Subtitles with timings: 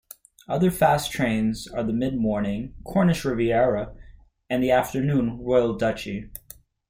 [0.47, 3.93] Other fast trains are the mid-morning "Cornish Riviera"
[4.49, 6.31] and the afternoon "Royal Duchy".